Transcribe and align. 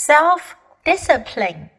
Self 0.00 0.54
discipline. 0.84 1.70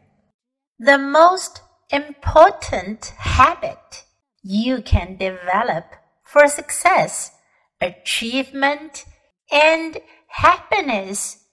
The 0.77 0.97
most 0.97 1.61
important 1.89 3.13
habit 3.17 4.03
you 4.43 4.81
can 4.81 5.15
develop 5.15 5.85
for 6.25 6.49
success, 6.49 7.31
achievement, 7.79 9.05
and 9.49 9.99
happiness 10.27 11.45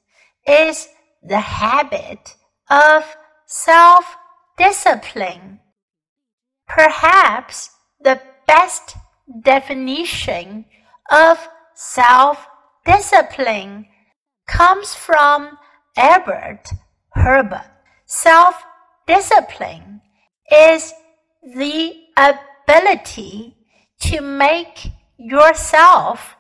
is 0.45 0.89
the 1.23 1.39
habit 1.39 2.35
of 2.69 3.17
self 3.47 4.17
discipline. 4.59 5.61
Perhaps 6.67 7.71
the 8.01 8.21
best 8.49 8.97
definition 9.41 10.65
of 11.13 11.49
self 11.77 12.45
discipline 12.85 13.87
comes 14.49 14.97
from 14.97 15.59
Elbert 15.97 16.69
Hubbard. 17.15 17.71
Self 18.05 18.63
discipline 19.07 20.03
is 20.53 20.93
the 21.43 21.95
ability 22.17 23.57
to 24.01 24.21
make 24.21 24.89
yourself 25.19 26.37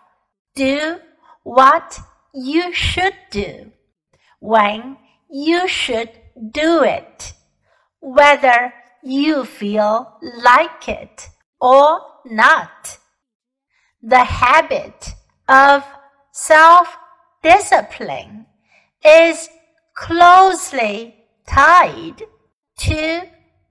do 0.54 0.98
what 1.42 1.98
you 2.34 2.72
should 2.72 3.14
do 3.30 3.72
when 4.40 4.98
you 5.30 5.66
should 5.66 6.10
do 6.50 6.82
it, 6.82 7.32
whether 8.00 8.72
you 9.02 9.44
feel 9.44 10.18
like 10.42 10.88
it 10.88 11.28
or 11.60 12.00
not. 12.26 12.98
The 14.02 14.24
habit 14.24 15.14
of 15.48 15.84
self 16.32 16.96
discipline 17.42 18.46
is 19.06 19.48
closely 19.94 21.14
tied 21.46 22.22
to 22.78 23.22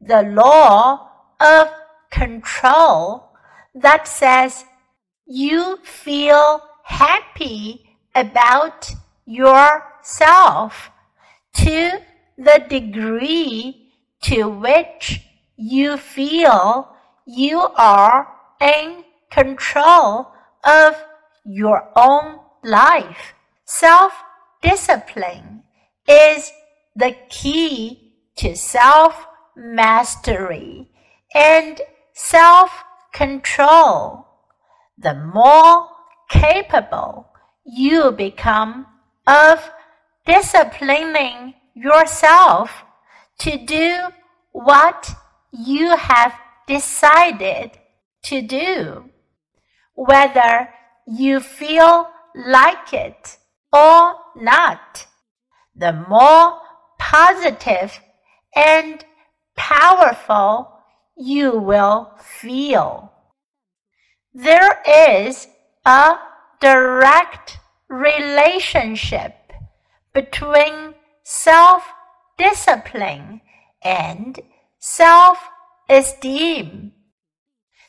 the 0.02 0.21
law 0.23 1.09
of 1.40 1.68
control 2.09 3.29
that 3.74 4.07
says 4.07 4.63
you 5.26 5.77
feel 5.84 6.62
happy 6.84 7.98
about 8.15 8.90
yourself 9.26 10.91
to 11.54 11.99
the 12.37 12.65
degree 12.70 13.91
to 14.21 14.48
which 14.48 15.21
you 15.57 15.98
feel 15.98 16.96
you 17.26 17.59
are 17.59 18.27
in 18.62 19.04
control 19.31 20.31
of 20.63 20.96
your 21.43 21.90
own 21.96 22.40
life. 22.63 23.34
Self 23.65 24.13
discipline 24.66 25.62
is 26.08 26.52
the 26.96 27.16
key 27.30 28.13
to 28.35 28.55
self 28.55 29.27
mastery 29.55 30.90
and 31.34 31.82
self 32.13 32.71
control. 33.13 34.26
The 34.98 35.13
more 35.13 35.88
capable 36.30 37.30
you 37.63 38.12
become 38.12 38.88
of 39.27 39.70
disciplining 40.26 41.54
yourself 41.76 42.84
to 43.40 43.58
do 43.58 43.99
what 44.52 45.12
you 45.52 45.96
have 45.96 46.34
decided 46.68 47.71
to 48.24 48.41
do, 48.41 49.12
whether 49.93 50.70
you 51.05 51.40
feel 51.40 52.10
like 52.34 52.93
it 52.93 53.38
or 53.76 54.15
not, 54.35 55.05
the 55.76 55.91
more 56.07 56.59
positive 56.98 57.99
and 58.55 59.04
powerful 59.55 60.71
you 61.18 61.51
will 61.57 62.12
feel. 62.18 63.12
There 64.34 64.81
is 64.88 65.47
a 65.86 66.18
direct 66.62 67.58
relationship 67.90 69.36
between 70.13 70.96
self 71.24 71.84
discipline 72.38 73.42
and 73.84 74.40
self 74.80 75.38
esteem. 75.90 76.94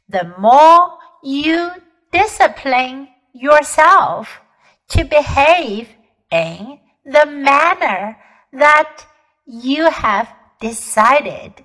The 0.09 0.35
more 0.39 0.99
you 1.23 1.71
discipline 2.13 3.09
yourself 3.33 4.41
to 4.89 5.05
behave 5.05 5.89
in 6.31 6.79
the 7.05 7.27
manner 7.27 8.17
that 8.53 9.07
you 9.47 9.91
have 9.91 10.29
decided, 10.61 11.65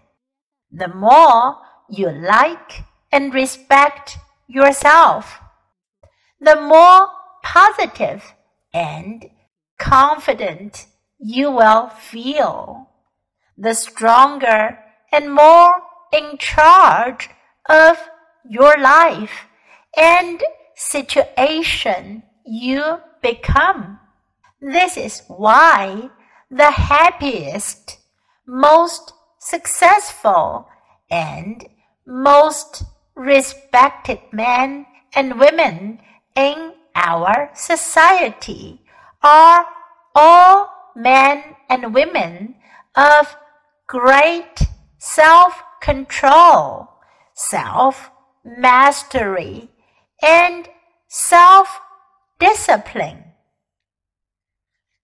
the 0.72 0.88
more 0.88 1.58
you 1.90 2.09
like 2.09 2.84
and 3.12 3.34
respect 3.34 4.18
yourself, 4.48 5.40
the 6.40 6.59
more 6.59 7.08
positive 7.44 8.34
and 8.74 9.30
confident 9.78 10.88
you 11.20 11.52
will 11.52 11.90
feel, 11.90 12.90
the 13.58 13.74
stronger 13.74 14.78
and 15.12 15.34
more 15.34 15.76
in 16.12 16.38
charge 16.38 17.30
of 17.70 17.98
your 18.50 18.78
life 18.78 19.46
and 19.96 20.42
situation 20.76 22.24
you 22.46 22.98
become. 23.22 24.00
This 24.59 24.98
is 24.98 25.24
why 25.28 26.09
the 26.50 26.72
happiest, 26.72 27.98
most 28.46 29.14
successful, 29.40 30.68
and 31.09 31.68
most 32.06 32.84
respected 33.16 34.20
men 34.32 34.86
and 35.14 35.40
women 35.40 36.00
in 36.36 36.74
our 36.96 37.50
society 37.54 38.82
are 39.22 39.66
all 40.16 40.70
men 40.96 41.44
and 41.70 41.94
women 41.94 42.56
of 42.96 43.36
great 43.88 44.62
self 44.98 45.62
control, 45.82 46.90
self 47.34 48.12
mastery, 48.46 49.70
and 50.22 50.68
self 51.08 51.80
discipline. 52.41 53.24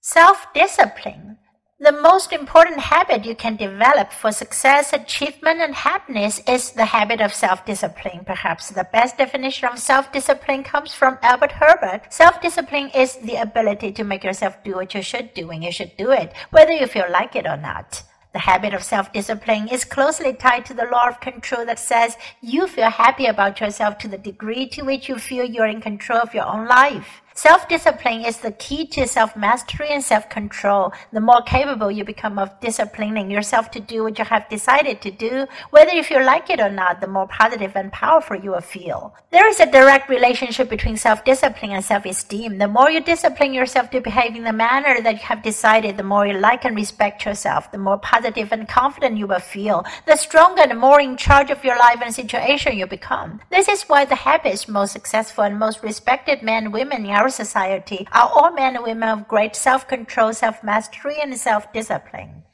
Self 0.01 0.47
discipline 0.53 1.37
the 1.79 1.91
most 1.91 2.33
important 2.33 2.79
habit 2.79 3.23
you 3.23 3.35
can 3.35 3.55
develop 3.55 4.11
for 4.11 4.31
success, 4.31 4.93
achievement, 4.93 5.61
and 5.61 5.75
happiness 5.75 6.41
is 6.47 6.71
the 6.71 6.85
habit 6.85 7.21
of 7.21 7.31
self 7.31 7.63
discipline. 7.65 8.23
Perhaps 8.25 8.71
the 8.71 8.89
best 8.91 9.19
definition 9.19 9.69
of 9.69 9.77
self 9.77 10.11
discipline 10.11 10.63
comes 10.63 10.95
from 10.95 11.19
Elbert 11.21 11.51
Hubbard. 11.51 12.01
Self 12.09 12.41
discipline 12.41 12.89
is 12.95 13.17
the 13.17 13.35
ability 13.35 13.91
to 13.91 14.03
make 14.03 14.23
yourself 14.23 14.57
do 14.63 14.73
what 14.73 14.95
you 14.95 15.03
should 15.03 15.35
do 15.35 15.45
when 15.45 15.61
you 15.61 15.71
should 15.71 15.95
do 15.97 16.09
it, 16.09 16.33
whether 16.49 16.71
you 16.71 16.87
feel 16.87 17.05
like 17.11 17.35
it 17.35 17.45
or 17.45 17.57
not. 17.57 18.01
The 18.33 18.39
habit 18.39 18.73
of 18.73 18.81
self 18.81 19.13
discipline 19.13 19.67
is 19.67 19.85
closely 19.85 20.33
tied 20.33 20.65
to 20.65 20.73
the 20.73 20.89
law 20.91 21.07
of 21.07 21.19
control 21.19 21.63
that 21.67 21.77
says 21.77 22.17
you 22.41 22.65
feel 22.65 22.89
happy 22.89 23.27
about 23.27 23.61
yourself 23.61 23.99
to 23.99 24.07
the 24.07 24.17
degree 24.17 24.67
to 24.69 24.81
which 24.81 25.07
you 25.07 25.19
feel 25.19 25.45
you're 25.45 25.67
in 25.67 25.81
control 25.81 26.19
of 26.19 26.33
your 26.33 26.47
own 26.47 26.67
life. 26.67 27.21
Self 27.37 27.67
discipline 27.67 28.25
is 28.25 28.37
the 28.37 28.51
key 28.51 28.87
to 28.87 29.05
self 29.05 29.35
mastery 29.35 29.89
and 29.91 30.03
self 30.03 30.27
control. 30.27 30.91
The 31.13 31.21
more 31.21 31.43
capable 31.43 31.91
you 31.91 32.03
become 32.03 32.39
of 32.39 32.59
disciplining 32.61 33.29
yourself 33.29 33.69
to 33.71 33.79
do 33.79 34.01
what 34.01 34.17
you 34.17 34.25
have 34.25 34.49
decided 34.49 35.03
to 35.03 35.11
do, 35.11 35.45
whether 35.69 35.91
if 35.91 36.09
you 36.09 36.19
like 36.23 36.49
it 36.49 36.59
or 36.59 36.71
not, 36.71 36.99
the 36.99 37.05
more 37.05 37.27
positive 37.27 37.75
and 37.75 37.91
powerful 37.93 38.37
you 38.37 38.49
will 38.49 38.61
feel. 38.61 39.13
There 39.29 39.47
is 39.47 39.59
a 39.59 39.71
direct 39.71 40.09
relationship 40.09 40.67
between 40.67 40.97
self 40.97 41.23
discipline 41.25 41.73
and 41.73 41.85
self 41.85 42.07
esteem. 42.07 42.57
The 42.57 42.67
more 42.67 42.89
you 42.89 43.01
discipline 43.01 43.53
yourself 43.53 43.91
to 43.91 44.01
behave 44.01 44.35
in 44.35 44.43
the 44.43 44.51
manner 44.51 44.99
that 44.99 45.13
you 45.21 45.27
have 45.27 45.43
decided, 45.43 45.97
the 45.97 46.01
more 46.01 46.25
you 46.25 46.39
like 46.39 46.65
and 46.65 46.75
respect 46.75 47.23
yourself, 47.23 47.71
the 47.71 47.77
more 47.77 47.99
positive 47.99 48.51
and 48.51 48.67
confident 48.67 49.19
you 49.19 49.27
will 49.27 49.37
feel, 49.37 49.85
the 50.07 50.15
stronger 50.15 50.63
and 50.63 50.79
more 50.79 50.99
in 50.99 51.15
charge 51.15 51.51
of 51.51 51.63
your 51.63 51.77
life 51.77 52.01
and 52.03 52.15
situation 52.15 52.79
you 52.79 52.87
become. 52.87 53.41
This 53.51 53.67
is 53.67 53.83
why 53.83 54.05
the 54.05 54.15
happiest, 54.15 54.67
most 54.67 54.91
successful, 54.91 55.43
and 55.43 55.59
most 55.59 55.83
respected 55.83 56.41
men 56.41 56.63
and 56.63 56.73
women 56.73 57.05
in 57.05 57.11
our 57.11 57.26
our 57.27 57.31
society 57.31 58.07
are 58.13 58.29
all 58.33 58.51
men 58.51 58.77
and 58.77 58.85
women 58.85 59.09
of 59.09 59.27
great 59.27 59.53
self 59.53 59.85
control, 59.85 60.31
self 60.31 60.63
mastery, 60.63 61.17
and 61.21 61.37
self 61.37 61.73
discipline. 61.73 62.46